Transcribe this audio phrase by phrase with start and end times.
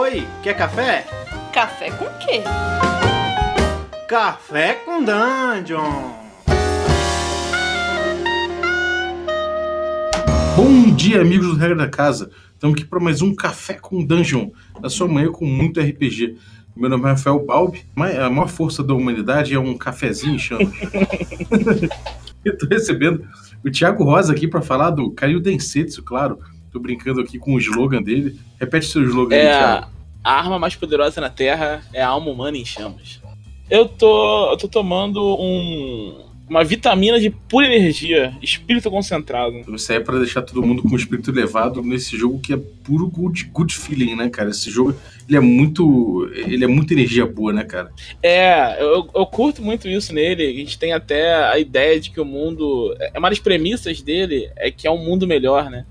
[0.00, 1.04] Oi, quer café?
[1.52, 2.44] Café com quê?
[4.08, 6.12] Café com Dungeon!
[10.54, 12.30] Bom dia, amigos do Regra da Casa.
[12.54, 14.50] Estamos aqui para mais um Café com Dungeon,
[14.80, 16.38] na sua manhã com muito RPG.
[16.76, 20.70] Meu nome é Rafael Balbi, a maior força da humanidade é um cafezinho em chama.
[22.46, 23.26] Estou recebendo
[23.64, 26.38] o Thiago Rosa aqui para falar do Caio Densetsu, claro.
[26.70, 28.38] Tô brincando aqui com o slogan dele.
[28.60, 29.86] Repete seu slogan é, aí, Thiago.
[30.22, 33.20] A arma mais poderosa na Terra é a alma humana em chamas.
[33.70, 39.62] Eu tô, eu tô tomando um, uma vitamina de pura energia, espírito concentrado.
[39.74, 42.56] Isso aí é pra deixar todo mundo com o espírito elevado nesse jogo que é
[42.56, 44.50] puro good, good feeling, né, cara?
[44.50, 44.94] Esse jogo,
[45.28, 46.30] ele é muito.
[46.34, 47.92] Ele é muita energia boa, né, cara?
[48.22, 50.46] É, eu, eu curto muito isso nele.
[50.46, 52.96] A gente tem até a ideia de que o mundo.
[52.98, 55.84] É uma das premissas dele é que é um mundo melhor, né?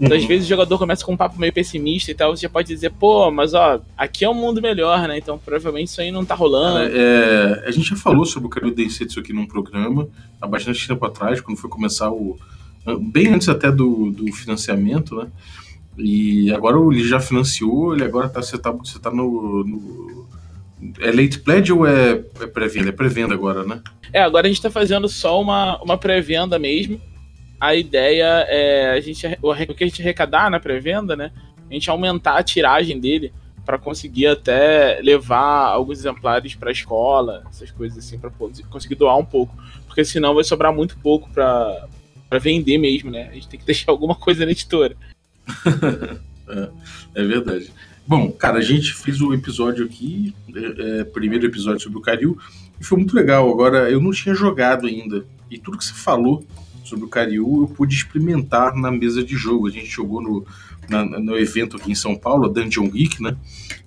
[0.00, 2.48] Então, às vezes o jogador começa com um papo meio pessimista e tal, você já
[2.48, 5.18] pode dizer, pô, mas ó, aqui é um mundo melhor, né?
[5.18, 6.78] Então provavelmente isso aí não tá rolando.
[6.78, 10.08] É, a gente já falou sobre o Cario Densetsu aqui num programa,
[10.40, 12.36] há bastante tempo atrás, quando foi começar o.
[13.12, 15.28] Bem antes até do, do financiamento, né?
[15.96, 20.26] E agora ele já financiou, ele agora tá, você tá, você tá no, no
[20.98, 22.88] é late pledge ou é, é pré-venda?
[22.88, 23.80] É pré-venda agora, né?
[24.12, 27.00] É, agora a gente tá fazendo só uma, uma pré-venda mesmo
[27.62, 31.30] a ideia é a gente o que a gente arrecadar na pré-venda, né?
[31.70, 33.32] A gente aumentar a tiragem dele
[33.64, 38.32] para conseguir até levar alguns exemplares para a escola, essas coisas assim, para
[38.68, 41.86] conseguir doar um pouco, porque senão vai sobrar muito pouco para
[42.40, 43.28] vender mesmo, né?
[43.30, 44.96] A gente tem que deixar alguma coisa na editora.
[46.48, 46.68] é,
[47.14, 47.72] é, verdade.
[48.04, 52.36] Bom, cara, a gente fez o episódio aqui, é, é, primeiro episódio sobre o Caril,
[52.80, 53.48] e foi muito legal.
[53.48, 56.44] Agora, eu não tinha jogado ainda, e tudo que você falou
[56.84, 59.66] sobre o Cariú, eu pude experimentar na mesa de jogo.
[59.66, 60.46] A gente jogou no,
[60.88, 63.36] na, no evento aqui em São Paulo, Dungeon Geek, né?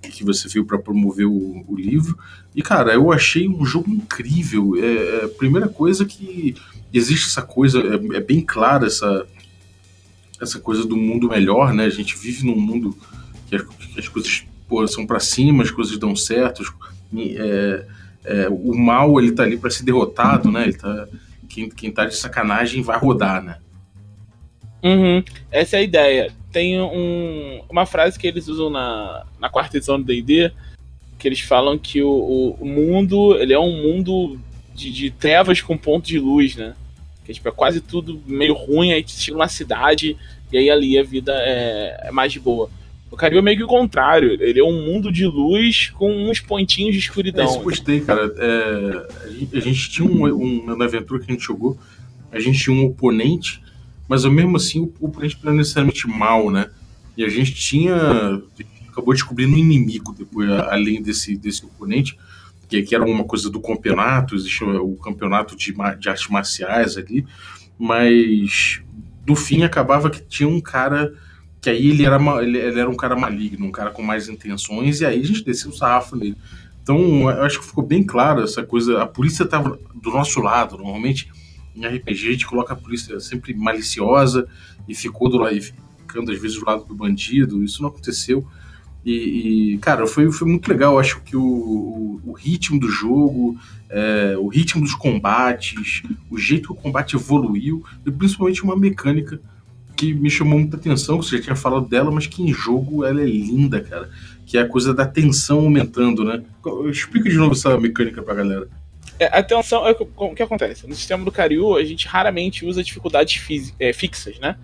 [0.02, 2.18] Que você viu para promover o, o, livro.
[2.56, 4.76] E, cara, eu achei um jogo incrível.
[4.78, 6.56] É, é, a primeira coisa que
[6.94, 9.26] existe essa coisa, é, é, bem clara essa,
[10.42, 11.86] essa coisa do mundo melhor, né?
[11.86, 12.98] A gente vive num mundo
[13.48, 16.64] que as, que as coisas pô, são para cima, as coisas dão certo.
[17.18, 17.86] É,
[18.26, 20.64] é, o mal ele tá ali para ser derrotado, né?
[20.64, 21.08] Ele tá,
[21.56, 23.58] quem, quem tá de sacanagem vai rodar, né?
[24.84, 25.24] Uhum.
[25.50, 26.32] Essa é a ideia.
[26.52, 30.52] Tem um, uma frase que eles usam na, na quarta edição do D&D,
[31.18, 34.38] que eles falam que o, o, mundo ele é um mundo
[34.74, 36.76] de, de trevas com ponto de luz, né?
[37.24, 40.18] Que tipo, é quase tudo meio ruim, aí chega uma cidade
[40.52, 42.70] e aí ali a vida é, é mais boa.
[43.16, 44.34] O Caribe é meio que o contrário.
[44.44, 47.46] Ele é um mundo de luz com uns pontinhos de escuridão.
[47.46, 48.30] É, isso gostei, cara.
[48.38, 51.80] É, a gente tinha um, um, na aventura que a gente jogou,
[52.30, 53.64] a gente tinha um oponente,
[54.06, 56.70] mas mesmo assim o oponente não é necessariamente mal, né?
[57.16, 57.96] E a gente tinha.
[58.90, 62.18] acabou descobrindo um inimigo depois, além desse, desse oponente,
[62.68, 67.26] que, que era uma coisa do campeonato, existia o campeonato de, de artes marciais ali,
[67.80, 68.82] mas
[69.26, 71.14] no fim acabava que tinha um cara
[71.66, 75.02] que aí ele era, ele, ele, era um cara maligno, um cara com mais intenções,
[75.02, 76.38] e aí a gente desceu o sarrafo nele.
[76.84, 79.02] Então, eu acho que ficou bem claro essa coisa.
[79.02, 80.78] A polícia estava do nosso lado.
[80.78, 81.28] Normalmente,
[81.76, 84.48] em RPG, a gente coloca a polícia sempre maliciosa
[84.88, 87.64] e ficou do lado, ficando às vezes do lado do bandido.
[87.64, 88.46] Isso não aconteceu.
[89.04, 90.94] E, e cara, foi, foi muito legal.
[90.94, 93.58] Eu acho que o, o, o ritmo do jogo,
[93.90, 99.42] é, o ritmo dos combates, o jeito que o combate evoluiu, e principalmente uma mecânica
[99.96, 103.06] que me chamou muita atenção, que você já tinha falado dela, mas que em jogo
[103.06, 104.10] ela é linda, cara.
[104.46, 106.44] Que é a coisa da tensão aumentando, né?
[106.90, 108.68] Explica de novo essa mecânica pra galera.
[109.20, 110.88] É, a tensão é o que acontece.
[110.88, 114.58] No sistema do Cariú, a gente raramente usa dificuldades é, fixas, né?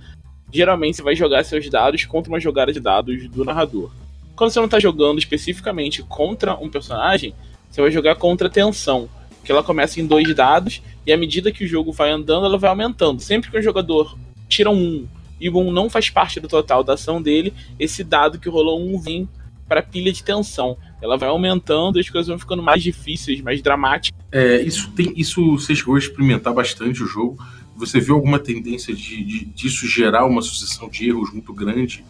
[0.51, 3.91] Geralmente você vai jogar seus dados contra uma jogada de dados do narrador.
[4.35, 7.33] Quando você não está jogando especificamente contra um personagem,
[7.69, 9.09] você vai jogar contra a tensão.
[9.43, 12.57] Que ela começa em dois dados, e à medida que o jogo vai andando, ela
[12.57, 13.21] vai aumentando.
[13.21, 14.17] Sempre que o jogador
[14.49, 15.07] tira um
[15.41, 18.79] e o 1 não faz parte do total da ação dele, esse dado que rolou
[18.79, 19.27] um vem
[19.67, 20.77] para a pilha de tensão.
[21.01, 24.19] Ela vai aumentando e as coisas vão ficando mais difíceis, mais dramáticas.
[24.31, 27.43] É, isso tem, isso você chegou a experimentar bastante o jogo.
[27.75, 32.03] Você viu alguma tendência de, de disso gerar uma sucessão de erros muito grande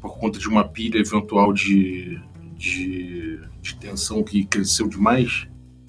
[0.00, 2.20] por conta de uma pilha eventual de,
[2.56, 5.46] de, de tensão que cresceu demais?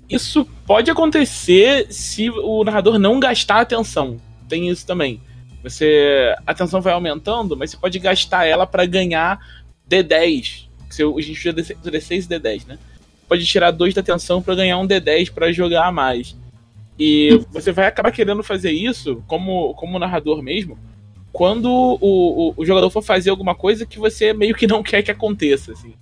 [0.09, 4.17] Isso pode acontecer se o narrador não gastar atenção.
[4.47, 5.21] Tem isso também.
[5.63, 9.39] Você a tensão vai aumentando, mas você pode gastar ela para ganhar
[9.89, 10.67] D10.
[10.89, 12.79] Se a gente usa D6 e D10, né?
[13.27, 16.35] Pode tirar dois da tensão para ganhar um D10 para jogar mais.
[16.99, 20.77] E você vai acabar querendo fazer isso como, como narrador mesmo,
[21.31, 25.01] quando o, o, o, jogador for fazer alguma coisa que você meio que não quer
[25.01, 25.93] que aconteça, assim.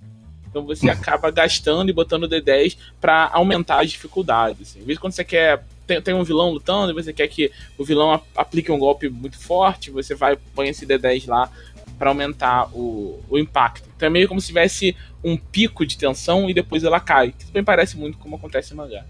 [0.48, 4.70] Então você acaba gastando e botando D10 para aumentar as dificuldades.
[4.70, 4.80] Assim.
[4.80, 5.64] Às vezes quando você quer.
[5.88, 9.38] Tem, tem um vilão lutando e você quer que o vilão aplique um golpe muito
[9.38, 11.50] forte, você vai põe esse D10 lá
[11.98, 13.88] para aumentar o, o impacto.
[13.96, 14.94] Então é meio como se tivesse
[15.24, 17.32] um pico de tensão e depois ela cai.
[17.32, 19.04] Que também parece muito como acontece no mangá.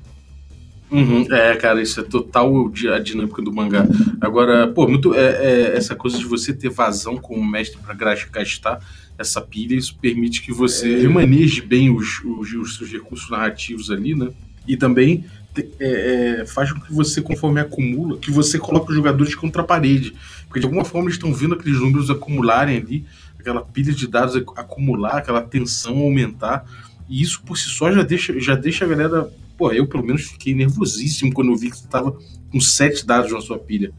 [0.91, 3.87] Uhum, é, cara, isso é total a dinâmica do mangá.
[4.21, 8.81] Agora, pô, muito é, é essa coisa de você ter vazão como mestre para gastar
[9.19, 10.99] essa pilha, isso permite que você é.
[10.99, 14.31] remaneje bem os, os, os, seus recursos narrativos ali, né?
[14.67, 15.25] E também
[15.57, 19.65] é, é, faz com que você, conforme acumula, que você coloque os jogadores contra a
[19.65, 20.15] parede.
[20.47, 23.05] Porque de alguma forma eles estão vendo aqueles números acumularem ali,
[23.39, 26.65] aquela pilha de dados acumular, aquela tensão aumentar.
[27.09, 29.31] E isso por si só já deixa, já deixa a galera.
[29.57, 32.17] Pô, eu pelo menos fiquei nervosíssimo quando eu vi que você tava
[32.51, 33.93] com sete dados na sua pilha.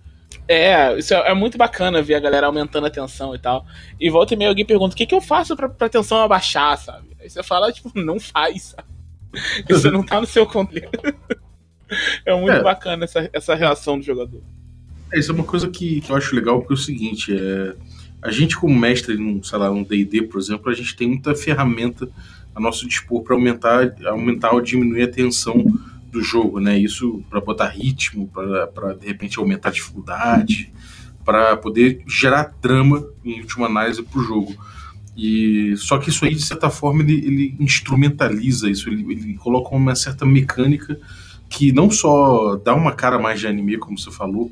[0.47, 3.65] É, isso é, é, muito bacana ver a galera aumentando a tensão e tal.
[3.99, 6.77] E volta e meia alguém pergunta: o que, que eu faço pra, pra tensão abaixar,
[6.77, 7.09] sabe?
[7.19, 8.98] Aí você fala, tipo, não faz, sabe?
[9.69, 10.87] Isso não tá no seu controle.
[12.25, 12.63] é muito é.
[12.63, 14.41] bacana essa, essa reação do jogador.
[15.11, 17.75] É, isso é uma coisa que, que eu acho legal, porque é o seguinte, é,
[18.21, 21.33] a gente como mestre num, sei lá, um D&D, por exemplo, a gente tem muita
[21.33, 22.07] ferramenta
[22.53, 25.63] a nosso dispor para aumentar, aumentar ou diminuir a tensão
[26.11, 26.77] do jogo, né?
[26.77, 30.71] Isso para botar ritmo, para de repente aumentar a dificuldade,
[31.23, 34.55] para poder gerar trama em última análise para o jogo.
[35.19, 39.75] E só que isso aí de certa forma ele, ele instrumentaliza isso, ele, ele, coloca
[39.75, 40.97] uma certa mecânica
[41.49, 44.49] que não só dá uma cara mais de anime, como você falou,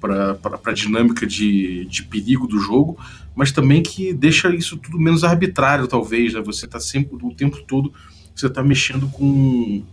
[0.00, 2.98] para a dinâmica de, de perigo do jogo,
[3.36, 6.34] mas também que deixa isso tudo menos arbitrário, talvez.
[6.34, 6.40] Né?
[6.40, 7.92] Você está sempre o tempo todo
[8.34, 9.84] você está mexendo com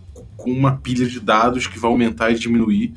[0.42, 2.94] com uma pilha de dados que vai aumentar e diminuir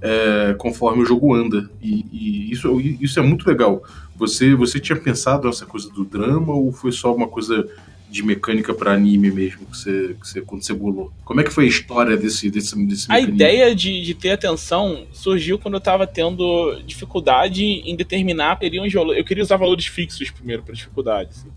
[0.00, 1.70] é, conforme o jogo anda.
[1.80, 3.82] E, e, isso, isso é muito legal.
[4.16, 7.68] Você, você tinha pensado nessa coisa do drama ou foi só uma coisa
[8.08, 11.12] de mecânica para anime mesmo que você, que você, quando você bolou?
[11.24, 15.06] Como é que foi a história desse, desse, desse A ideia de, de ter atenção
[15.12, 20.62] surgiu quando eu estava tendo dificuldade em determinar de Eu queria usar valores fixos primeiro
[20.62, 21.30] para dificuldade.
[21.30, 21.48] Assim.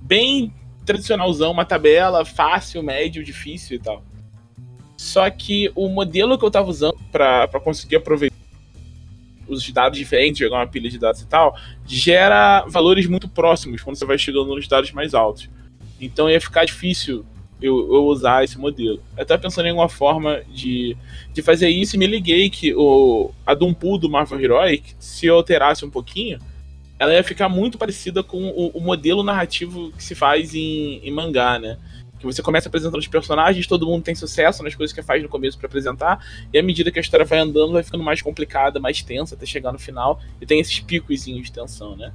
[0.00, 0.52] Bem
[0.86, 4.02] tradicionalzão, uma tabela fácil, médio, difícil e tal.
[4.96, 8.27] Só que o modelo que eu tava usando para conseguir aproveitar
[9.48, 11.56] os dados diferentes, jogar uma pilha de dados e tal,
[11.86, 15.48] gera valores muito próximos quando você vai chegando nos dados mais altos.
[16.00, 17.24] Então ia ficar difícil
[17.60, 19.02] eu, eu usar esse modelo.
[19.16, 20.96] Eu pensando em alguma forma de,
[21.32, 25.34] de fazer isso e me liguei que o, a Dumpu do Marvel Heroic, se eu
[25.34, 26.38] alterasse um pouquinho,
[26.98, 31.10] ela ia ficar muito parecida com o, o modelo narrativo que se faz em, em
[31.10, 31.78] mangá, né?
[32.18, 35.28] Que você começa apresentando os personagens, todo mundo tem sucesso nas coisas que faz no
[35.28, 38.80] começo para apresentar, e à medida que a história vai andando, vai ficando mais complicada,
[38.80, 42.12] mais tensa, até chegar no final, e tem esses picos de tensão, né?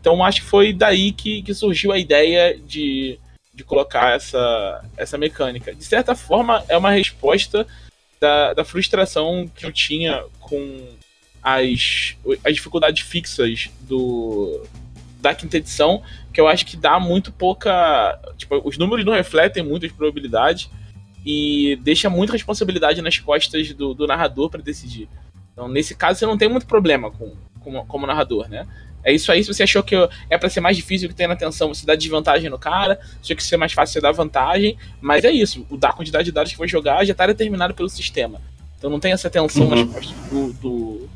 [0.00, 3.18] Então acho que foi daí que, que surgiu a ideia de,
[3.54, 5.74] de colocar essa, essa mecânica.
[5.74, 7.66] De certa forma, é uma resposta
[8.20, 10.88] da, da frustração que eu tinha com
[11.42, 14.62] as, as dificuldades fixas do,
[15.24, 18.20] da quinta edição, que eu acho que dá muito pouca.
[18.36, 20.70] Tipo, os números não refletem muitas probabilidades
[21.24, 25.08] e deixa muita responsabilidade nas costas do, do narrador para decidir.
[25.52, 28.66] Então, nesse caso, você não tem muito problema com, com como narrador, né?
[29.02, 29.94] É isso aí, se você achou que
[30.30, 33.32] é para ser mais difícil que tem na atenção, você dá desvantagem no cara, se
[33.32, 36.32] achou que ser mais fácil, você dá vantagem, mas é isso, o da quantidade de
[36.32, 38.40] dados que vai jogar já está determinado pelo sistema.
[38.78, 39.84] Então não tem essa tensão uhum.
[39.84, 41.08] nas costas do, do,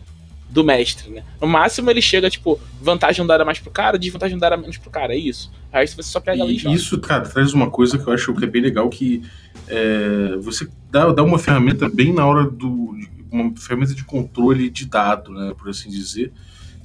[0.48, 1.24] do mestre, né?
[1.40, 5.14] No máximo ele chega, tipo, vantagem dada mais pro cara, desvantagem dada menos pro cara,
[5.14, 5.52] é isso.
[5.72, 6.74] Aí você só pega ali e joga.
[6.74, 9.22] Isso, cara, traz uma coisa que eu acho que é bem legal, que
[9.66, 12.96] é, você dá, dá uma ferramenta bem na hora do...
[13.30, 16.32] uma ferramenta de controle de dado, né, por assim dizer.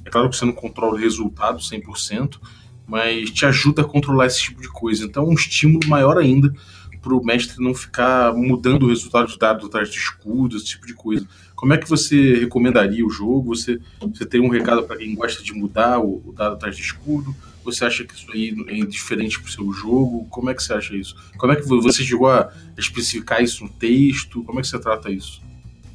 [0.04, 2.38] É claro que você não controla o resultado 100%,
[2.86, 5.06] mas te ajuda a controlar esse tipo de coisa.
[5.06, 6.52] Então é um estímulo maior ainda
[7.04, 10.86] para o mestre não ficar mudando o resultado de dado atrás de escudo, esse tipo
[10.86, 11.26] de coisa.
[11.64, 13.56] Como é que você recomendaria o jogo?
[13.56, 16.82] Você, você tem um recado para quem gosta de mudar o, o, dado atrás de
[16.82, 17.34] escudo?
[17.64, 20.26] Você acha que isso aí é diferente para o seu jogo?
[20.28, 21.16] Como é que você acha isso?
[21.38, 24.44] Como é que você chegou a especificar isso no texto?
[24.44, 25.40] Como é que você trata isso?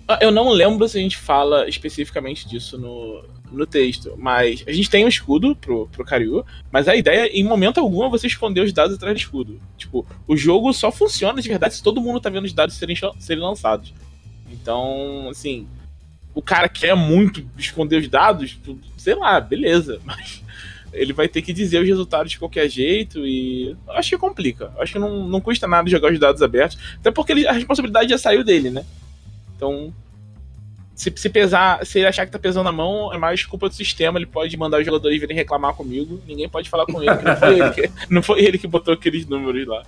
[0.08, 4.72] Ah, eu não lembro se a gente fala especificamente disso no, no texto, mas a
[4.72, 8.26] gente tem um escudo pro, pro Karyu, mas a ideia, em momento algum, é você
[8.26, 9.62] esconder os dados atrás do escudo.
[9.78, 12.96] Tipo, o jogo só funciona de verdade se todo mundo tá vendo os dados serem,
[13.20, 13.94] serem lançados.
[14.52, 15.68] Então, assim,
[16.34, 18.58] o cara quer muito esconder os dados,
[18.98, 20.44] sei lá, beleza, mas
[20.92, 24.72] ele vai ter que dizer os resultados de qualquer jeito e acho que complica.
[24.80, 28.10] Acho que não, não custa nada jogar os dados abertos, até porque ele, a responsabilidade
[28.10, 28.84] já saiu dele, né?
[29.56, 29.94] Então,
[31.00, 33.74] se, se, pesar, se ele achar que tá pesando a mão, é mais culpa do
[33.74, 34.20] sistema.
[34.20, 36.22] Ele pode mandar os jogadores virem reclamar comigo.
[36.28, 38.94] Ninguém pode falar com ele, que não foi ele que, não foi ele que botou
[38.94, 39.84] aqueles números lá.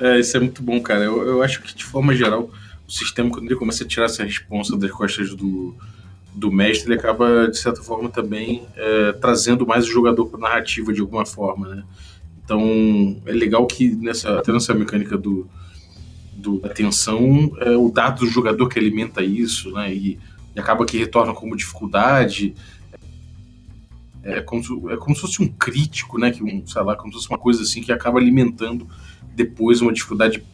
[0.00, 1.02] É, isso é muito bom, cara.
[1.02, 2.48] Eu, eu acho que, de forma geral,
[2.86, 5.74] o sistema, quando ele começa a tirar essa responsa das costas do,
[6.34, 10.92] do mestre, ele acaba, de certa forma, também é, trazendo mais o jogador para narrativa
[10.92, 11.84] de alguma forma, né?
[12.44, 15.48] Então, é legal que nessa, até nessa mecânica do,
[16.36, 19.94] do, da tensão, é o dado do jogador que alimenta isso, né?
[19.94, 20.18] E,
[20.54, 22.54] e acaba que retorna como dificuldade.
[24.22, 26.30] É como, se, é como se fosse um crítico, né?
[26.30, 28.86] Que um, sei lá, como se fosse uma coisa assim que acaba alimentando
[29.34, 30.44] depois uma dificuldade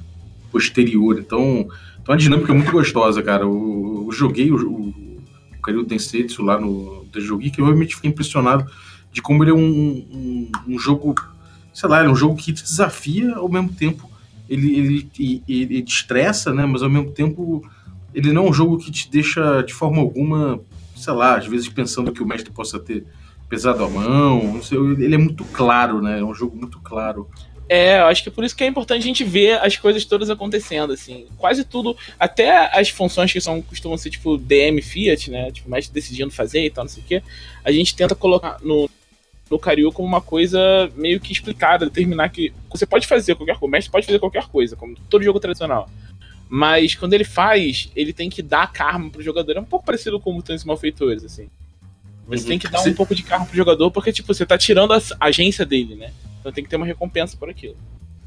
[0.52, 1.18] posterior.
[1.18, 1.68] Então,
[2.10, 3.44] então a dinâmica muito gostosa, cara.
[3.44, 8.10] Eu, eu joguei o, o, o Karyu Densetsu lá no joguei que eu realmente fiquei
[8.10, 8.70] impressionado
[9.12, 11.14] de como ele é um, um, um jogo,
[11.72, 14.08] sei lá, é um jogo que te desafia ao mesmo tempo
[14.48, 16.64] ele, ele, ele, ele te estressa, né?
[16.66, 17.62] Mas ao mesmo tempo
[18.12, 20.60] ele não é um jogo que te deixa de forma alguma,
[20.96, 23.04] sei lá, às vezes pensando que o mestre possa ter
[23.48, 24.54] pesado a mão.
[24.54, 26.20] Não sei, ele é muito claro, né?
[26.20, 27.28] É um jogo muito claro.
[27.72, 30.04] É, eu acho que é por isso que é importante a gente ver as coisas
[30.04, 31.28] todas acontecendo, assim.
[31.38, 35.52] Quase tudo, até as funções que são costumam ser tipo DM Fiat, né?
[35.52, 37.22] Tipo, mestre decidindo fazer e tal, não sei o quê.
[37.64, 38.90] A gente tenta colocar no,
[39.48, 43.66] no Karyu como uma coisa meio que explicada, determinar que você pode fazer qualquer coisa,
[43.66, 45.88] o mestre pode fazer qualquer coisa, como todo jogo tradicional.
[46.48, 49.56] Mas quando ele faz, ele tem que dar karma pro jogador.
[49.56, 51.48] É um pouco parecido com mutantes malfeitores, assim.
[52.26, 52.48] Você uhum.
[52.48, 55.00] tem que dar um pouco de karma pro jogador, porque, tipo, você tá tirando a
[55.20, 56.10] agência dele, né?
[56.40, 57.76] Então tem que ter uma recompensa por aquilo.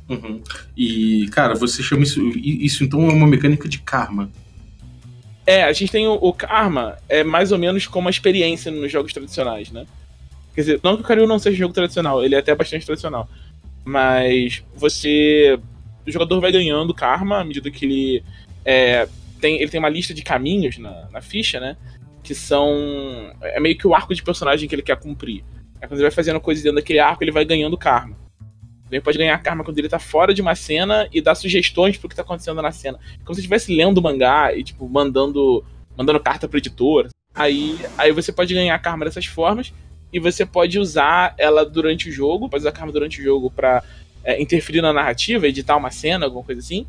[0.10, 0.42] Uhum.
[0.78, 2.22] E, cara, você chama isso.
[2.38, 4.30] Isso então é uma mecânica de karma.
[5.46, 8.92] É, a gente tem o, o karma, é mais ou menos como a experiência nos
[8.92, 9.86] jogos tradicionais, né?
[10.56, 12.86] Quer dizer, não que o Karyu não seja um jogo tradicional, ele é até bastante
[12.86, 13.28] tradicional.
[13.84, 15.60] Mas você.
[16.06, 18.24] O jogador vai ganhando karma à medida que ele.
[18.64, 19.08] É,
[19.42, 21.76] tem, ele tem uma lista de caminhos na, na ficha, né?
[22.22, 23.34] Que são.
[23.42, 25.44] É meio que o arco de personagem que ele quer cumprir.
[25.84, 28.16] É quando ele vai fazendo coisas dentro daquele arco, ele vai ganhando karma.
[28.90, 32.08] Ele pode ganhar karma quando ele tá fora de uma cena e dar sugestões pro
[32.08, 32.98] que tá acontecendo na cena.
[33.26, 35.62] Como se estivesse lendo o mangá e, tipo, mandando,
[35.98, 37.10] mandando carta pro editor.
[37.36, 39.74] Aí, aí você pode ganhar karma dessas formas
[40.14, 43.84] e você pode usar ela durante o jogo, pode usar karma durante o jogo para
[44.24, 46.88] é, interferir na narrativa, editar uma cena, alguma coisa assim.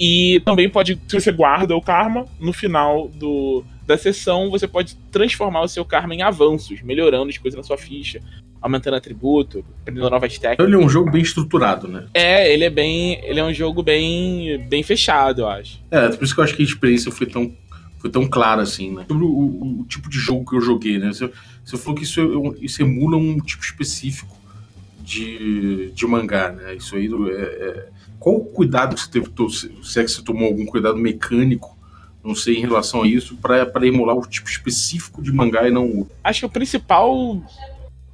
[0.00, 4.96] E também pode, se você guarda o karma, no final do, da sessão você pode
[5.12, 8.18] transformar o seu karma em avanços, melhorando as coisas na sua ficha,
[8.62, 10.66] aumentando atributo, aprendendo novas técnicas.
[10.66, 12.06] Ele é um jogo bem estruturado, né?
[12.14, 13.22] É, ele é bem.
[13.22, 15.78] Ele é um jogo bem, bem fechado, eu acho.
[15.90, 17.52] É, por isso que eu acho que a experiência foi tão
[17.98, 19.04] foi tão claro assim, né?
[19.06, 21.08] Sobre o, o, o, tipo de jogo que eu joguei, né?
[21.12, 21.30] Você,
[21.62, 24.34] você falou que isso, é, isso emula um tipo específico
[25.02, 26.74] de, de mangá, né?
[26.74, 27.88] Isso aí é, é...
[28.20, 29.30] Qual o cuidado que você teve,
[29.82, 31.76] se é que você tomou algum cuidado mecânico,
[32.22, 35.86] não sei, em relação a isso, para emular o tipo específico de mangá e não
[35.86, 36.10] o.
[36.22, 37.42] Acho que o principal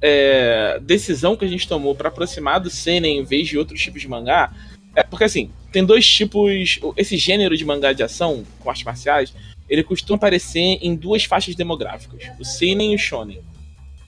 [0.01, 4.01] é, decisão que a gente tomou para aproximar do Senen em vez de outros tipos
[4.01, 4.51] de mangá
[4.95, 6.79] é porque assim, tem dois tipos.
[6.95, 9.33] Esse gênero de mangá de ação com artes marciais
[9.69, 13.41] ele costuma aparecer em duas faixas demográficas, o seinen e o shonen.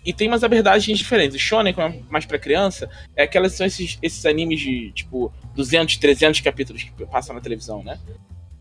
[0.06, 1.36] E tem umas abordagens diferentes.
[1.36, 5.32] O shonen, como é mais para criança, é aquelas são esses, esses animes de tipo
[5.56, 8.00] 200, 300 capítulos que passam na televisão, né?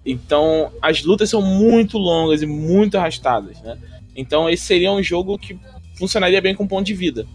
[0.05, 3.79] Então, as lutas são muito longas e muito arrastadas, né?
[4.17, 5.59] Então, esse seria um jogo que
[5.95, 7.27] funcionaria bem com ponto de vida.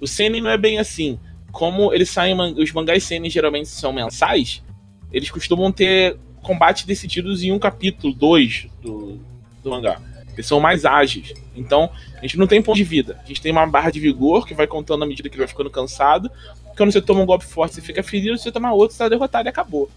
[0.00, 1.18] O seinen não é bem assim.
[1.50, 4.62] Como eles saem, os mangás seinen geralmente são mensais,
[5.12, 9.18] eles costumam ter combates decididos em um capítulo, dois do,
[9.62, 10.00] do mangá.
[10.38, 11.34] Eles são mais ágeis.
[11.56, 13.18] Então, a gente não tem ponto de vida.
[13.24, 15.48] A gente tem uma barra de vigor que vai contando à medida que ele vai
[15.48, 16.30] ficando cansado.
[16.76, 18.38] Quando você toma um golpe forte, você fica ferido.
[18.38, 19.90] Se você tomar outro, você tá derrotado e acabou.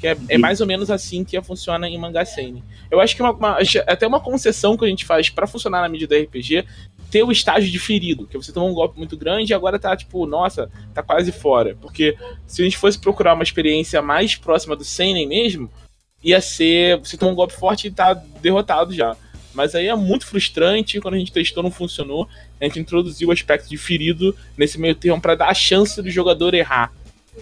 [0.00, 2.64] Que é, é, mais ou menos assim que funciona em mangá seinen.
[2.90, 5.88] Eu acho que uma, uma, até uma concessão que a gente faz para funcionar na
[5.90, 6.64] mídia do RPG
[7.10, 9.94] ter o estágio de ferido, que você tomou um golpe muito grande e agora tá
[9.94, 11.76] tipo, nossa, tá quase fora.
[11.80, 12.16] Porque
[12.46, 15.70] se a gente fosse procurar uma experiência mais próxima do Seinen mesmo,
[16.24, 19.16] ia ser você tomou um golpe forte e tá derrotado já.
[19.56, 22.28] Mas aí é muito frustrante, quando a gente testou não funcionou,
[22.60, 26.10] a gente introduziu o aspecto de ferido nesse meio termo para dar a chance do
[26.10, 26.92] jogador errar,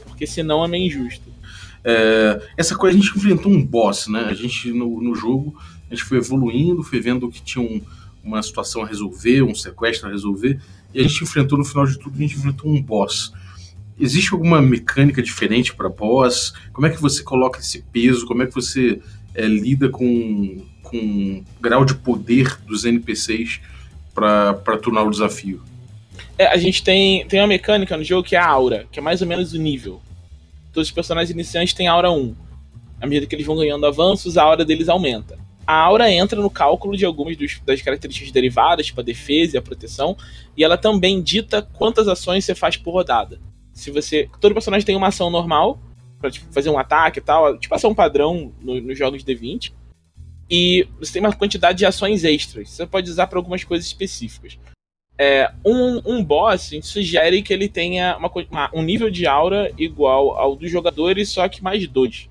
[0.05, 1.35] porque senão é meio injusto.
[1.83, 4.27] É, essa coisa a gente enfrentou um boss, né?
[4.31, 5.55] A gente no, no jogo
[5.91, 7.83] a gente foi evoluindo, foi vendo que tinha um,
[8.23, 10.61] uma situação a resolver, um sequestro a resolver,
[10.95, 13.33] e a gente enfrentou, no final de tudo, a gente enfrentou um boss.
[13.99, 16.53] Existe alguma mecânica diferente para boss?
[16.73, 18.25] Como é que você coloca esse peso?
[18.25, 19.01] Como é que você
[19.35, 23.61] é, lida com, com grau de poder dos NPCs
[24.15, 25.61] para tornar o desafio?
[26.39, 29.03] É, a gente tem, tem uma mecânica no jogo que é a aura, que é
[29.03, 30.01] mais ou menos o nível.
[30.73, 32.37] Todos os personagens iniciantes têm aura 1.
[33.01, 35.37] À medida que eles vão ganhando avanços, a aura deles aumenta.
[35.67, 39.59] a aura entra no cálculo de algumas dos, das características derivadas, tipo a defesa e
[39.59, 40.17] a proteção,
[40.57, 43.41] e ela também dita quantas ações você faz por rodada.
[43.73, 44.29] Se você.
[44.41, 45.81] Todo personagem tem uma ação normal,
[46.21, 49.73] pra tipo, fazer um ataque e tal, tipo ação padrão nos no jogos de D20.
[50.51, 52.71] E você tem uma quantidade de ações extras.
[52.71, 54.59] Você pode usar para algumas coisas específicas.
[55.17, 59.27] É, um, um boss a gente sugere que ele tenha uma, uma, um nível de
[59.27, 62.29] aura igual ao dos jogadores, só que mais dois.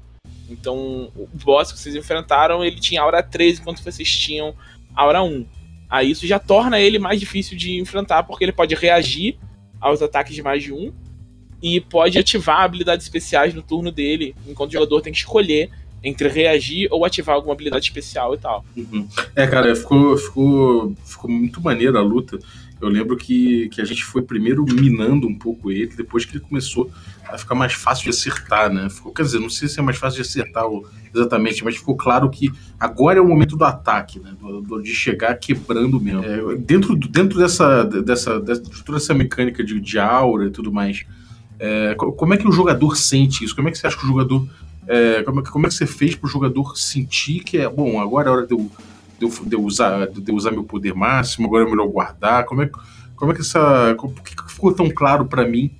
[0.49, 4.53] Então, o boss que vocês enfrentaram, ele tinha aura 3, enquanto vocês tinham
[4.93, 5.45] aura 1.
[5.89, 9.37] Aí isso já torna ele mais difícil de enfrentar, porque ele pode reagir
[9.79, 10.93] aos ataques de mais de um
[11.61, 15.69] e pode ativar habilidades especiais no turno dele, enquanto o jogador tem que escolher
[16.03, 18.65] entre reagir ou ativar alguma habilidade especial e tal.
[18.75, 19.07] Uhum.
[19.35, 22.37] É, cara, ficou, ficou, ficou muito maneiro a luta.
[22.81, 26.43] Eu lembro que, que a gente foi primeiro minando um pouco ele, depois que ele
[26.43, 26.91] começou
[27.25, 28.89] a ficar mais fácil de acertar, né?
[28.89, 30.65] Ficou, quer dizer, não sei se é mais fácil de acertar
[31.15, 34.33] exatamente, mas ficou claro que agora é o momento do ataque, né?
[34.37, 36.25] Do, do, de chegar quebrando mesmo.
[36.25, 40.69] É, dentro, dentro dessa, dessa, dessa, de toda essa mecânica de, de aura e tudo
[40.69, 41.05] mais,
[41.57, 43.55] é, como é que o jogador sente isso?
[43.55, 44.45] Como é que você acha que o jogador.
[44.87, 47.99] É, como, é, como é que você fez para o jogador sentir que é bom,
[47.99, 48.69] agora é hora de eu
[49.17, 52.45] de eu, de eu, usar, de usar meu poder máximo, agora é melhor guardar?
[52.45, 52.69] Como é,
[53.15, 53.95] como é que essa.
[53.95, 55.71] Por que ficou tão claro para mim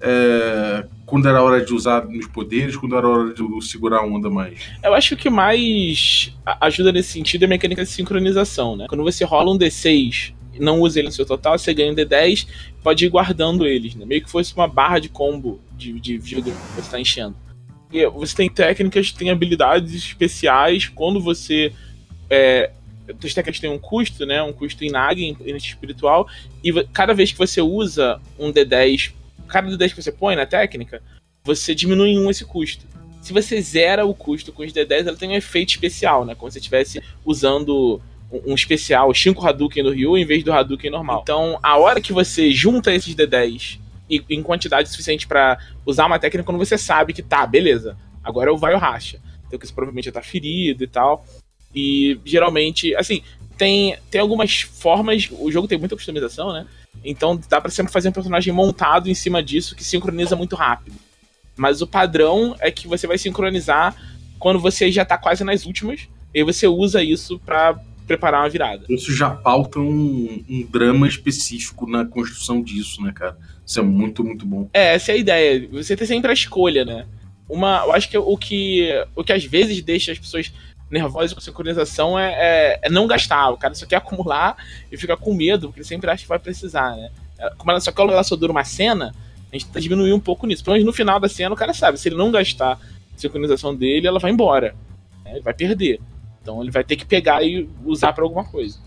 [0.00, 4.06] é, quando era hora de usar meus poderes, quando era hora de eu segurar a
[4.06, 4.58] onda mais?
[4.82, 8.86] Eu acho que o que mais ajuda nesse sentido é a mecânica de sincronização, né?
[8.88, 12.48] Quando você rola um D6 não usa ele no seu total, você ganha um D10,
[12.82, 14.04] pode ir guardando eles, né?
[14.04, 17.36] Meio que fosse uma barra de combo de, de vida que você está enchendo.
[18.14, 21.72] Você tem técnicas, tem habilidades especiais quando você
[22.28, 22.70] é,
[23.08, 24.42] as técnicas têm um custo, né?
[24.42, 26.28] Um custo em NAG, em espiritual,
[26.62, 29.12] e cada vez que você usa um D10,
[29.46, 31.02] cada D10 que você põe na técnica,
[31.42, 32.86] você diminui em um esse custo.
[33.20, 36.34] Se você zera o custo com os D10, ela tem um efeito especial, né?
[36.34, 38.00] Como se você estivesse usando
[38.46, 41.20] um especial, 5 Hadouken do Ryu em vez do Hadouken normal.
[41.22, 46.18] Então, a hora que você junta esses D10 e, em quantidade suficiente para usar uma
[46.18, 49.20] técnica, quando você sabe que tá, beleza, agora eu vai o racha.
[49.46, 51.24] Então, que você provavelmente já tá ferido e tal.
[51.74, 53.22] E geralmente, assim,
[53.56, 55.28] tem, tem algumas formas.
[55.32, 56.66] O jogo tem muita customização, né?
[57.04, 60.96] Então dá pra sempre fazer um personagem montado em cima disso que sincroniza muito rápido.
[61.56, 63.94] Mas o padrão é que você vai sincronizar
[64.38, 66.08] quando você já tá quase nas últimas.
[66.32, 68.84] E você usa isso para preparar uma virada.
[68.88, 73.36] Isso já pauta um, um, drama específico na construção disso, né, cara?
[73.64, 74.68] Isso é muito, muito bom.
[74.72, 75.68] É, essa é a ideia.
[75.70, 77.06] Você tem sempre a escolha, né?
[77.48, 80.52] Uma, eu acho que o que, o que às vezes deixa as pessoas
[80.90, 83.50] nervosa com sincronização é, é, é, não gastar.
[83.50, 84.56] O cara só quer acumular
[84.90, 87.10] e fica com medo, porque ele sempre acha que vai precisar, né?
[87.38, 89.14] É, como ela só quer ela só dura uma cena,
[89.52, 90.64] a gente tá diminuindo um pouco nisso.
[90.64, 93.76] Pelo menos no final da cena, o cara sabe, se ele não gastar a sincronização
[93.76, 94.74] dele, ela vai embora.
[95.24, 95.32] Né?
[95.32, 96.00] Ele vai perder.
[96.48, 98.78] Então ele vai ter que pegar e usar para alguma coisa.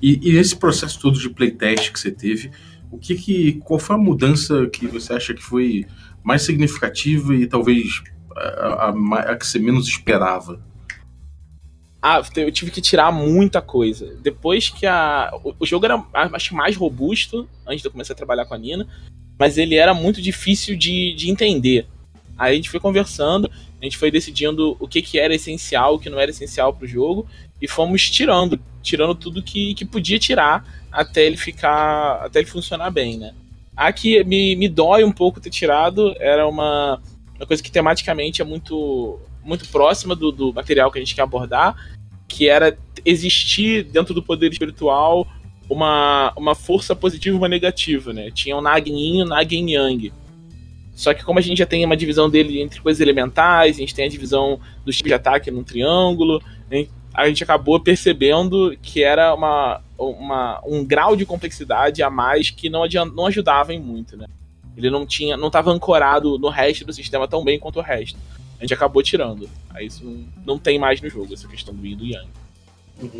[0.00, 2.52] E, e esse processo todo de playtest que você teve,
[2.88, 5.84] o que que qual foi a mudança que você acha que foi
[6.22, 8.00] mais significativa e talvez
[8.36, 10.62] a, a, a que você menos esperava?
[12.00, 14.16] Ah, eu tive que tirar muita coisa.
[14.22, 15.32] Depois que a.
[15.58, 16.00] O, jogo era,
[16.32, 18.86] acho mais robusto antes de eu começar a trabalhar com a Nina,
[19.36, 21.88] mas ele era muito difícil de, de entender.
[22.38, 23.50] Aí a gente foi conversando,
[23.86, 27.26] gente foi decidindo o que, que era essencial, o que não era essencial pro jogo,
[27.60, 32.24] e fomos tirando, tirando tudo que, que podia tirar até ele ficar.
[32.24, 33.32] até ele funcionar bem, né?
[33.76, 37.00] A que me, me dói um pouco ter tirado era uma,
[37.36, 41.22] uma coisa que tematicamente é muito muito próxima do, do material que a gente quer
[41.22, 41.76] abordar,
[42.26, 45.26] que era existir dentro do poder espiritual
[45.70, 48.30] uma, uma força positiva e uma negativa, né?
[48.30, 50.12] Tinha o Nag Yin e o Nag Yang.
[50.96, 53.94] Só que como a gente já tem uma divisão dele entre coisas elementais, a gente
[53.94, 56.42] tem a divisão do tipo de ataque num triângulo,
[57.14, 62.68] a gente acabou percebendo que era uma, uma, um grau de complexidade a mais que
[62.68, 62.82] não,
[63.14, 64.26] não ajudava em muito, né?
[64.76, 68.18] Ele não tinha, não estava ancorado no resto do sistema tão bem quanto o resto
[68.58, 69.48] a gente acabou tirando.
[69.70, 72.28] Aí isso não, não tem mais no jogo, essa questão do Yin e do Yang.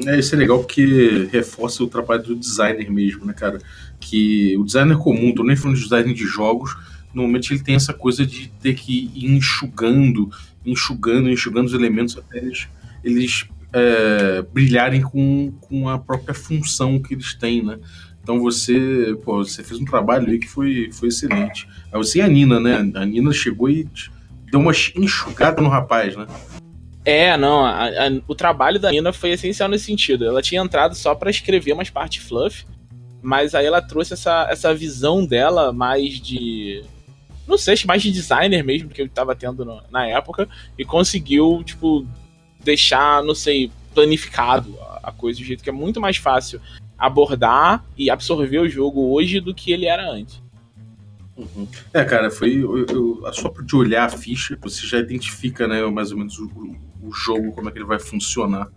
[0.06, 3.58] É, isso é legal porque reforça o trabalho do designer mesmo, né, cara?
[4.00, 6.74] Que o designer comum, tô nem falando de designer de jogos,
[7.16, 10.30] normalmente ele tem essa coisa de ter que ir enxugando,
[10.64, 12.68] enxugando, enxugando os elementos até eles,
[13.02, 17.78] eles é, brilharem com, com a própria função que eles têm, né?
[18.22, 21.66] Então você, pô, você fez um trabalho aí que foi, foi excelente.
[21.90, 22.74] Aí você e a Nina, né?
[22.94, 23.88] A Nina chegou e
[24.50, 26.26] deu uma enxugada no rapaz, né?
[27.02, 30.26] É, não, a, a, o trabalho da Nina foi essencial nesse sentido.
[30.26, 32.66] Ela tinha entrado só para escrever umas partes fluff,
[33.22, 36.82] mas aí ela trouxe essa, essa visão dela mais de.
[37.46, 41.62] Não sei, mais de designer mesmo, que eu tava tendo no, na época, e conseguiu,
[41.64, 42.06] tipo,
[42.62, 46.60] deixar, não sei, planificado a coisa, do jeito que é muito mais fácil
[46.98, 50.42] abordar e absorver o jogo hoje do que ele era antes.
[51.36, 51.68] Uhum.
[51.92, 56.10] É, cara, foi eu, eu, só de olhar a ficha, você já identifica, né, mais
[56.10, 56.50] ou menos o,
[57.02, 58.68] o jogo, como é que ele vai funcionar.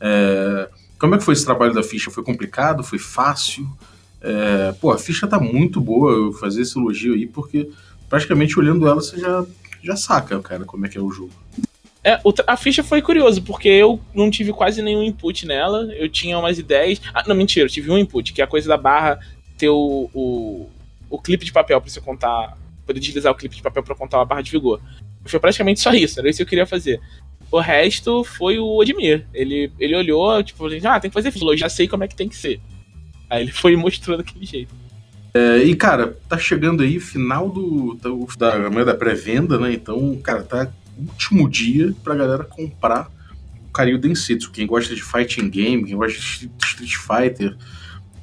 [0.00, 2.10] É, como é que foi esse trabalho da ficha?
[2.10, 2.84] Foi complicado?
[2.84, 3.68] Foi fácil?
[4.20, 7.70] É, pô, a ficha tá muito boa, eu fazer esse elogio aí, porque
[8.08, 9.44] praticamente olhando ela você já,
[9.82, 11.32] já saca, cara, como é que é o jogo.
[12.06, 15.92] É, a ficha foi curioso, porque eu não tive quase nenhum input nela.
[15.92, 17.00] Eu tinha umas ideias.
[17.12, 19.18] Ah, não, mentira, eu tive um input, que é a coisa da barra
[19.58, 20.70] ter o, o,
[21.10, 22.56] o clipe de papel pra você contar.
[22.86, 24.80] Poder utilizar o clipe de papel para contar uma barra de vigor.
[25.24, 27.00] Foi praticamente só isso, era isso que eu queria fazer.
[27.50, 29.26] O resto foi o Odmir.
[29.34, 32.14] Ele, ele olhou, tipo, ah, tem que fazer ficha, eu já sei como é que
[32.14, 32.60] tem que ser.
[33.28, 34.72] Aí ele foi mostrando aquele jeito.
[35.36, 37.98] É, e, cara, tá chegando aí final do,
[38.38, 39.74] da, da pré-venda, né?
[39.74, 43.10] Então, cara, tá último dia pra galera comprar
[43.68, 44.50] o Karyu Densetsu.
[44.50, 47.54] Quem gosta de fighting game, quem gosta de Street Fighter,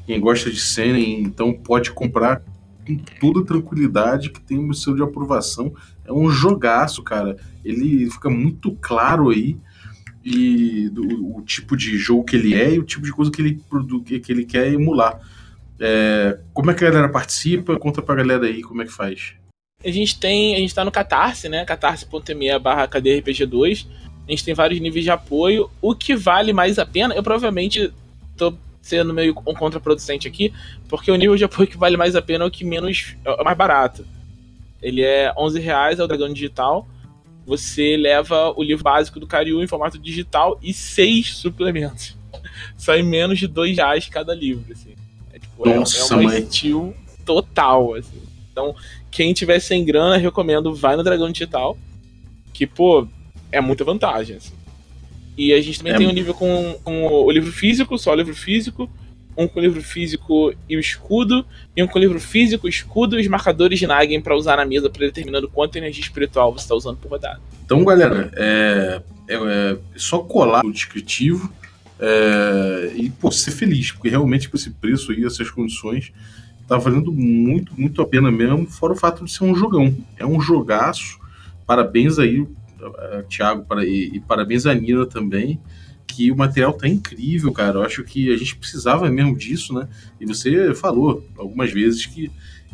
[0.08, 2.42] quem gosta de Seinen, então pode comprar
[2.84, 5.72] com toda tranquilidade, que tem o seu de aprovação.
[6.04, 7.38] É um jogaço, cara.
[7.64, 9.56] Ele fica muito claro aí
[10.26, 13.40] e do, o tipo de jogo que ele é e o tipo de coisa que
[13.40, 13.62] ele,
[14.20, 15.20] que ele quer emular.
[15.86, 17.78] É, como é que a galera participa?
[17.78, 19.36] Conta pra galera aí como é que faz
[19.84, 20.56] a gente tem.
[20.56, 21.66] A gente tá no Catarse, né?
[21.66, 23.86] catarse.me barra RPG2.
[24.26, 25.70] A gente tem vários níveis de apoio.
[25.82, 27.92] O que vale mais a pena, eu provavelmente
[28.38, 30.54] tô sendo meio um contraproducente aqui,
[30.90, 33.16] porque o nível de apoio que vale mais a pena é o que menos.
[33.26, 34.06] é o mais barato.
[34.82, 36.88] Ele é 11 reais, é o Dragão Digital.
[37.46, 42.18] Você leva o livro básico do Cariú em formato digital e seis suplementos.
[42.78, 44.96] Sai menos de dois reais cada livro, assim.
[45.66, 46.48] É, tipo, Nossa, é, é uma mãe.
[47.26, 48.22] total, assim.
[48.52, 48.76] Então,
[49.10, 51.78] quem tiver sem grana, recomendo, vai no Dragão Digital.
[52.54, 53.08] Que, pô,
[53.52, 54.38] é muita vantagem.
[54.38, 54.54] Assim.
[55.38, 55.98] E a gente também é.
[55.98, 58.90] tem um nível com, com o livro físico, só o livro físico,
[59.36, 61.46] um com o livro físico e o escudo,
[61.76, 64.66] e um com o livro físico, escudo e os marcadores de Nagen para usar na
[64.66, 67.42] mesa, predeterminando quanto energia espiritual você está usando por rodada.
[67.66, 71.52] Então, galera, é, é, é só colar o descritivo
[72.00, 76.12] é, e pô, ser feliz, porque realmente com esse preço aí, essas condições,
[76.68, 79.96] tá valendo muito, muito a pena mesmo, fora o fato de ser um jogão.
[80.18, 81.20] É um jogaço.
[81.66, 82.46] Parabéns aí,
[83.30, 85.60] Thiago, e, e, parabéns a Nina também,
[86.06, 87.80] que o material tá incrível, cara.
[87.80, 89.88] Eu acho que a gente precisava mesmo disso, né?
[90.20, 92.30] E você falou algumas vezes que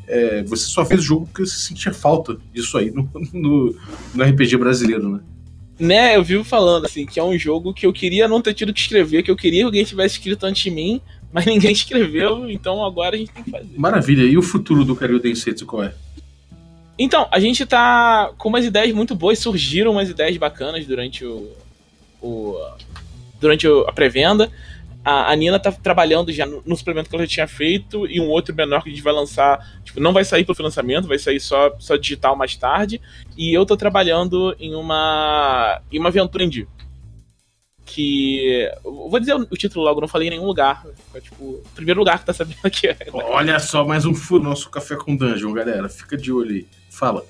[0.08, 3.76] é, você só fez o jogo porque você sentia falta disso aí no, no,
[4.16, 5.20] no RPG brasileiro, né?
[5.80, 8.74] Né, eu vivo falando assim, que é um jogo que eu queria não ter tido
[8.74, 11.00] que escrever, que eu queria que alguém tivesse escrito antes de mim,
[11.32, 13.70] mas ninguém escreveu, então agora a gente tem que fazer.
[13.78, 14.24] Maravilha.
[14.24, 15.94] E o futuro do Karyu Densetsu qual é?
[16.98, 21.50] Então, a gente tá com umas ideias muito boas, surgiram umas ideias bacanas durante o,
[22.22, 22.58] o
[23.40, 24.52] durante a pré-venda.
[25.04, 28.20] A, a, Nina tá trabalhando já no, no, suplemento que ela já tinha feito e
[28.20, 31.18] um outro menor que a gente vai lançar, tipo, não vai sair pelo lançamento, vai
[31.18, 33.00] sair só, só digital mais tarde.
[33.38, 36.68] E eu tô trabalhando em uma em uma aventura indie
[37.90, 38.72] que.
[38.84, 40.86] Vou dizer o título logo, não falei em nenhum lugar.
[41.14, 42.96] É tipo, primeiro lugar que tá sabendo aqui é.
[43.12, 45.90] Olha só, mais um furo nosso café com dungeon, galera.
[45.90, 46.68] Fica de olho aí.
[46.90, 47.26] Fala.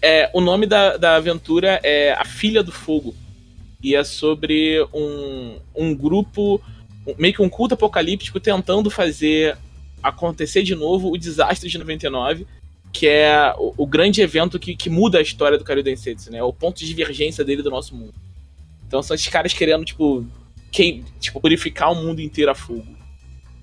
[0.00, 3.14] É, o nome da, da aventura é A Filha do Fogo.
[3.82, 6.60] E é sobre um, um grupo,
[7.16, 9.56] meio que um culto apocalíptico, tentando fazer
[10.02, 12.46] acontecer de novo o desastre de 99,
[12.92, 16.38] que é o, o grande evento que, que muda a história do Karyu Densetsu, né?
[16.38, 18.14] É o ponto de divergência dele do nosso mundo.
[18.86, 20.26] Então são esses caras querendo, tipo,
[20.72, 22.86] que, tipo purificar o mundo inteiro a fogo.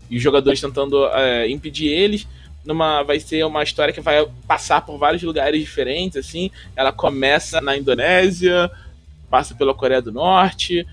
[0.09, 2.27] E os jogadores tentando é, impedir eles.
[2.63, 6.51] Numa, vai ser uma história que vai passar por vários lugares diferentes, assim.
[6.75, 8.71] Ela começa na Indonésia,
[9.29, 10.85] passa pela Coreia do Norte,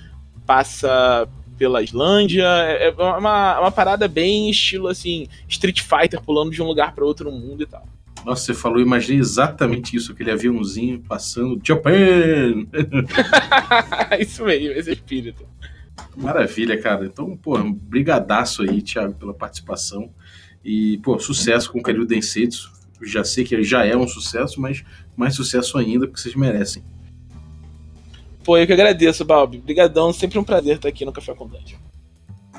[0.47, 2.45] passa pela Islândia.
[2.45, 7.05] É, é uma, uma parada bem estilo, assim, Street Fighter pulando de um lugar para
[7.05, 7.87] outro no mundo e tal.
[8.25, 11.61] Nossa, você falou, imaginei exatamente isso, aquele aviãozinho passando.
[11.63, 12.67] Japan!
[14.19, 15.45] isso mesmo, esse espírito.
[16.17, 17.05] Maravilha, cara.
[17.05, 20.11] Então, pô, brigadaço aí, Thiago, pela participação.
[20.65, 22.71] E, pô, sucesso com o Karyu Densetsu.
[23.03, 24.85] Já sei que já é um sucesso, mas
[25.17, 26.85] mais sucesso ainda, porque vocês merecem.
[28.45, 29.59] Pô, eu que agradeço, Balbi.
[29.59, 31.79] Obrigadão, sempre um prazer estar aqui no Café com Dungeon.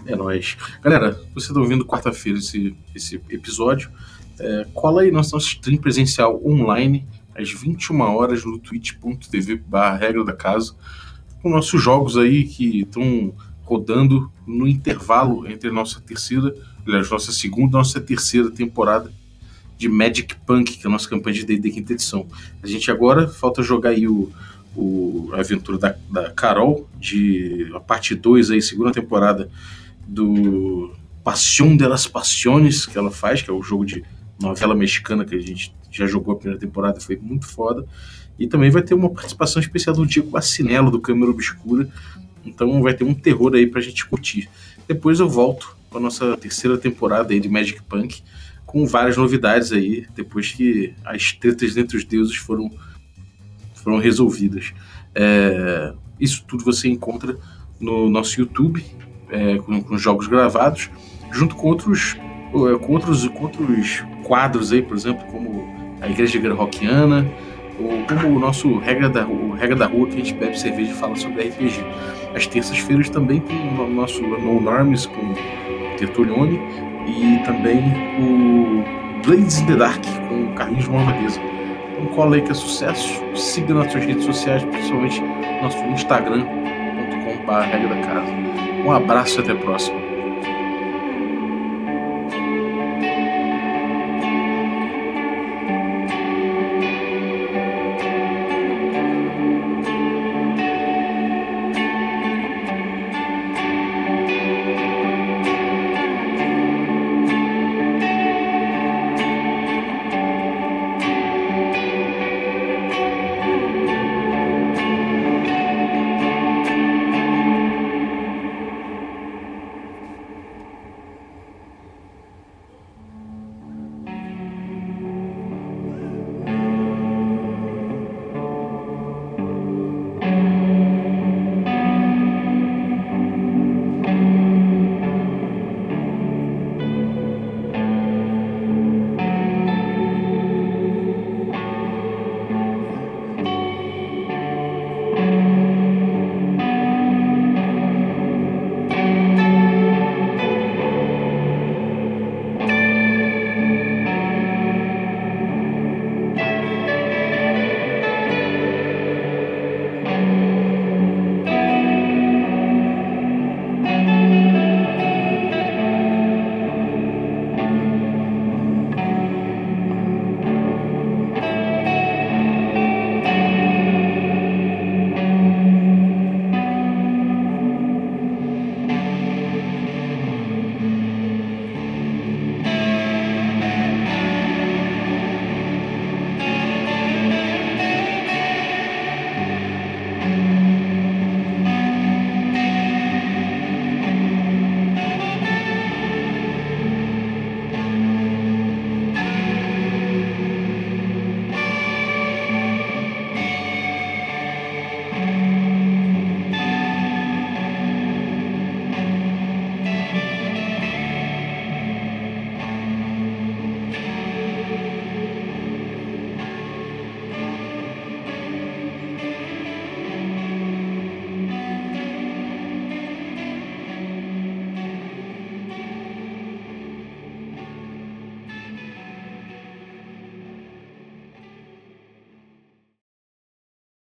[0.06, 0.58] É nóis.
[0.82, 3.92] Galera, você tá ouvindo quarta-feira esse, esse episódio.
[4.40, 10.24] É, cola aí nosso, nosso stream presencial online às 21 horas no twitch.tv barra regra
[10.24, 10.76] da casa
[11.42, 16.54] com nossos jogos aí que estão rodando no intervalo entre a nossa terceira,
[16.86, 19.12] aliás, nossa segunda e nossa terceira temporada
[19.78, 22.28] de Magic Punk, que é a nossa campanha de D&D quinta edição.
[22.62, 24.32] A gente agora falta jogar aí o,
[24.76, 29.50] o, a aventura da, da Carol, de a parte 2 aí, segunda temporada
[30.08, 34.04] do Passion de las Passiones, que ela faz, que é o jogo de
[34.40, 37.86] novela mexicana que a gente já jogou a primeira temporada, foi muito foda.
[38.38, 41.88] E também vai ter uma participação especial do Diego Bacinello, do Câmara Obscura.
[42.44, 44.50] Então vai ter um terror aí pra gente curtir.
[44.88, 48.24] Depois eu volto com a nossa terceira temporada aí de Magic Punk,
[48.66, 52.72] com várias novidades aí, depois que as tretas entre os deuses foram,
[53.84, 54.74] foram resolvidas.
[55.14, 57.38] É, isso tudo você encontra
[57.80, 58.84] no nosso YouTube,
[59.30, 60.90] é, com, com, jogos gravados,
[61.32, 65.68] junto com outros, é, com, outros, com outros quadros aí, por exemplo, como
[66.02, 67.30] a Igreja Rockiana,
[67.80, 70.92] ou como o nosso Regra da, o Regra da Rua, que a gente bebe cerveja
[70.92, 71.84] e fala sobre RPG.
[72.36, 75.34] As terças-feiras também tem o nosso No Norms com
[75.98, 76.60] Tertulione
[77.08, 77.80] e também
[78.20, 78.84] o
[79.26, 81.53] Blades in the Dark com o Carlinhos Malvadeza.
[82.04, 85.22] Então cola aí que é sucesso, siga nas suas redes sociais, principalmente
[85.62, 88.32] nosso instagram.com.br da casa.
[88.86, 90.03] Um abraço e até a próxima.